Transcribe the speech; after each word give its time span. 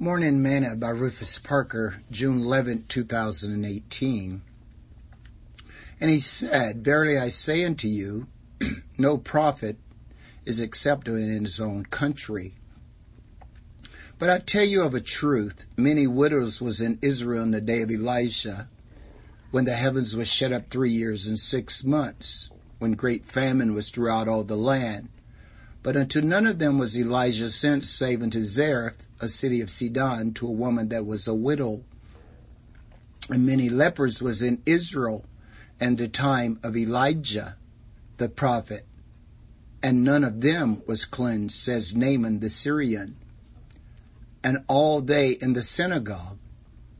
Morning 0.00 0.40
Manna 0.40 0.76
by 0.76 0.90
Rufus 0.90 1.40
Parker, 1.40 2.04
June 2.08 2.42
11, 2.42 2.84
2018. 2.86 4.42
And 6.00 6.08
he 6.08 6.20
said, 6.20 6.84
Verily 6.84 7.18
I 7.18 7.30
say 7.30 7.64
unto 7.64 7.88
you, 7.88 8.28
no 8.98 9.18
prophet 9.18 9.76
is 10.44 10.60
accepted 10.60 11.14
in 11.14 11.44
his 11.44 11.60
own 11.60 11.84
country. 11.84 12.54
But 14.20 14.30
I 14.30 14.38
tell 14.38 14.62
you 14.62 14.82
of 14.82 14.94
a 14.94 15.00
truth, 15.00 15.66
many 15.76 16.06
widows 16.06 16.62
was 16.62 16.80
in 16.80 17.00
Israel 17.02 17.42
in 17.42 17.50
the 17.50 17.60
day 17.60 17.82
of 17.82 17.90
Elijah, 17.90 18.68
when 19.50 19.64
the 19.64 19.74
heavens 19.74 20.16
were 20.16 20.24
shut 20.24 20.52
up 20.52 20.70
three 20.70 20.90
years 20.90 21.26
and 21.26 21.40
six 21.40 21.82
months, 21.82 22.50
when 22.78 22.92
great 22.92 23.24
famine 23.24 23.74
was 23.74 23.90
throughout 23.90 24.28
all 24.28 24.44
the 24.44 24.56
land. 24.56 25.08
But 25.82 25.96
unto 25.96 26.20
none 26.20 26.46
of 26.46 26.58
them 26.58 26.78
was 26.78 26.98
Elijah 26.98 27.48
sent 27.48 27.84
save 27.84 28.22
unto 28.22 28.42
Zarephath, 28.42 29.06
a 29.20 29.28
city 29.28 29.60
of 29.60 29.70
Sidon, 29.70 30.34
to 30.34 30.46
a 30.46 30.52
woman 30.52 30.88
that 30.88 31.06
was 31.06 31.26
a 31.26 31.34
widow. 31.34 31.84
And 33.30 33.46
many 33.46 33.68
lepers 33.68 34.22
was 34.22 34.42
in 34.42 34.62
Israel 34.66 35.24
and 35.80 35.98
the 35.98 36.08
time 36.08 36.58
of 36.62 36.76
Elijah 36.76 37.56
the 38.16 38.28
prophet, 38.28 38.84
and 39.82 40.02
none 40.02 40.24
of 40.24 40.40
them 40.40 40.82
was 40.86 41.04
cleansed, 41.04 41.54
says 41.54 41.94
Naaman 41.94 42.40
the 42.40 42.48
Syrian. 42.48 43.16
And 44.42 44.64
all 44.66 45.00
they 45.00 45.32
in 45.32 45.52
the 45.52 45.62
synagogue, 45.62 46.38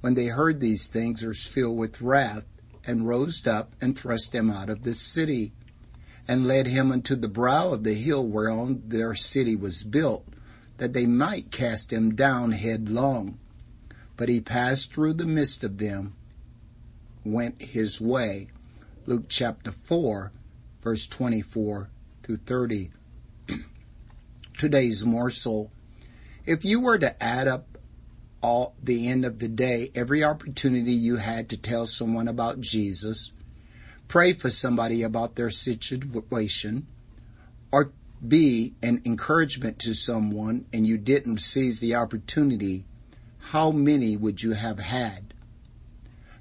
when 0.00 0.14
they 0.14 0.26
heard 0.26 0.60
these 0.60 0.88
things, 0.88 1.22
were 1.22 1.34
filled 1.34 1.78
with 1.78 2.00
wrath, 2.00 2.44
and 2.86 3.06
rose 3.06 3.46
up 3.46 3.72
and 3.80 3.96
thrust 3.96 4.32
them 4.32 4.50
out 4.50 4.68
of 4.68 4.82
the 4.82 4.92
city 4.92 5.52
and 6.26 6.46
led 6.46 6.66
him 6.66 6.90
unto 6.90 7.14
the 7.14 7.28
brow 7.28 7.72
of 7.72 7.84
the 7.84 7.94
hill 7.94 8.26
whereon 8.26 8.82
their 8.86 9.14
city 9.14 9.54
was 9.54 9.84
built, 9.84 10.26
that 10.78 10.92
they 10.92 11.06
might 11.06 11.50
cast 11.50 11.92
him 11.92 12.14
down 12.14 12.52
headlong. 12.52 13.38
But 14.16 14.28
he 14.28 14.40
passed 14.40 14.92
through 14.92 15.14
the 15.14 15.26
midst 15.26 15.64
of 15.64 15.78
them, 15.78 16.14
went 17.24 17.60
his 17.60 18.00
way. 18.00 18.48
Luke 19.06 19.26
chapter 19.28 19.70
4, 19.70 20.32
verse 20.82 21.06
24 21.06 21.90
through 22.22 22.36
30. 22.38 22.90
Today's 24.58 25.04
morsel. 25.04 25.70
If 26.46 26.64
you 26.64 26.80
were 26.80 26.98
to 26.98 27.22
add 27.22 27.48
up 27.48 27.78
all 28.40 28.74
the 28.82 29.08
end 29.08 29.24
of 29.24 29.38
the 29.38 29.48
day, 29.48 29.90
every 29.94 30.22
opportunity 30.22 30.92
you 30.92 31.16
had 31.16 31.48
to 31.50 31.56
tell 31.56 31.86
someone 31.86 32.28
about 32.28 32.60
Jesus, 32.60 33.32
pray 34.08 34.32
for 34.32 34.50
somebody 34.50 35.02
about 35.02 35.34
their 35.34 35.50
situation, 35.50 36.86
or 37.72 37.92
be 38.26 38.74
an 38.82 39.02
encouragement 39.04 39.78
to 39.80 39.92
someone 39.92 40.64
and 40.72 40.86
you 40.86 40.96
didn't 40.96 41.42
seize 41.42 41.80
the 41.80 41.94
opportunity, 41.94 42.84
how 43.38 43.70
many 43.70 44.16
would 44.16 44.42
you 44.42 44.52
have 44.52 44.78
had? 44.78 45.34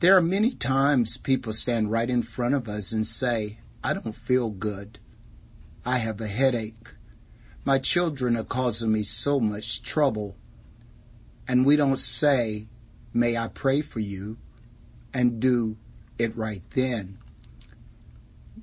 There 0.00 0.16
are 0.16 0.22
many 0.22 0.52
times 0.52 1.16
people 1.16 1.52
stand 1.52 1.90
right 1.90 2.08
in 2.08 2.22
front 2.22 2.54
of 2.54 2.68
us 2.68 2.92
and 2.92 3.06
say, 3.06 3.58
I 3.82 3.94
don't 3.94 4.14
feel 4.14 4.50
good. 4.50 4.98
I 5.84 5.98
have 5.98 6.20
a 6.20 6.26
headache. 6.26 6.94
My 7.64 7.78
children 7.78 8.36
are 8.36 8.44
causing 8.44 8.92
me 8.92 9.02
so 9.02 9.40
much 9.40 9.82
trouble. 9.82 10.36
And 11.48 11.64
we 11.64 11.76
don't 11.76 11.98
say, 11.98 12.68
may 13.12 13.36
I 13.36 13.48
pray 13.48 13.80
for 13.80 14.00
you 14.00 14.36
and 15.12 15.40
do 15.40 15.76
it 16.18 16.36
right 16.36 16.62
then 16.70 17.18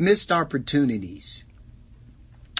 missed 0.00 0.30
opportunities. 0.30 1.44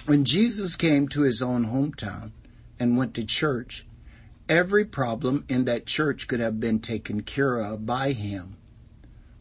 When 0.05 0.25
Jesus 0.25 0.75
came 0.75 1.07
to 1.07 1.21
his 1.21 1.41
own 1.41 1.67
hometown 1.67 2.31
and 2.77 2.97
went 2.97 3.13
to 3.13 3.25
church, 3.25 3.87
every 4.49 4.83
problem 4.83 5.45
in 5.47 5.63
that 5.63 5.85
church 5.85 6.27
could 6.27 6.41
have 6.41 6.59
been 6.59 6.79
taken 6.79 7.21
care 7.21 7.57
of 7.57 7.85
by 7.85 8.11
him. 8.11 8.57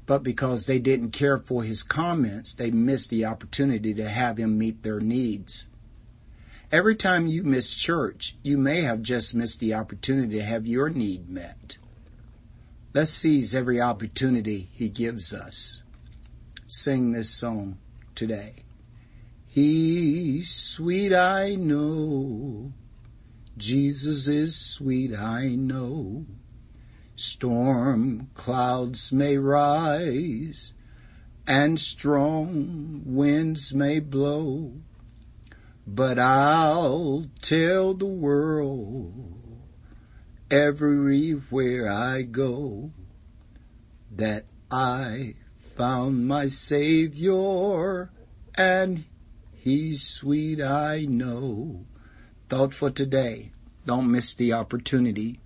But 0.06 0.22
because 0.22 0.66
they 0.66 0.78
didn't 0.78 1.10
care 1.10 1.38
for 1.38 1.64
his 1.64 1.82
comments, 1.82 2.54
they 2.54 2.70
missed 2.70 3.10
the 3.10 3.24
opportunity 3.24 3.92
to 3.94 4.08
have 4.08 4.38
him 4.38 4.56
meet 4.56 4.84
their 4.84 5.00
needs. 5.00 5.68
Every 6.70 6.94
time 6.94 7.26
you 7.26 7.42
miss 7.42 7.74
church, 7.74 8.36
you 8.44 8.58
may 8.58 8.82
have 8.82 9.02
just 9.02 9.34
missed 9.34 9.58
the 9.58 9.74
opportunity 9.74 10.36
to 10.36 10.44
have 10.44 10.68
your 10.68 10.88
need 10.88 11.28
met. 11.28 11.78
Let's 12.94 13.10
seize 13.10 13.56
every 13.56 13.80
opportunity 13.80 14.68
he 14.72 14.88
gives 14.88 15.34
us. 15.34 15.82
Sing 16.68 17.10
this 17.10 17.30
song 17.30 17.78
today. 18.18 18.52
He's 19.46 20.50
sweet, 20.50 21.14
I 21.14 21.54
know. 21.54 22.72
Jesus 23.56 24.26
is 24.26 24.56
sweet, 24.56 25.16
I 25.16 25.54
know. 25.54 26.26
Storm 27.14 28.30
clouds 28.34 29.12
may 29.12 29.38
rise 29.38 30.74
and 31.46 31.78
strong 31.78 33.02
winds 33.06 33.72
may 33.72 34.00
blow, 34.00 34.72
but 35.86 36.18
I'll 36.18 37.24
tell 37.40 37.94
the 37.94 38.04
world 38.04 39.62
everywhere 40.50 41.88
I 41.88 42.22
go 42.22 42.90
that 44.10 44.46
I 44.72 45.34
found 45.78 46.26
my 46.26 46.48
Savior, 46.48 48.10
and 48.56 49.04
He's 49.54 50.02
sweet, 50.02 50.60
I 50.60 51.06
know. 51.08 51.84
Thought 52.48 52.74
for 52.74 52.90
today. 52.90 53.52
Don't 53.86 54.10
miss 54.10 54.34
the 54.34 54.52
opportunity 54.52 55.38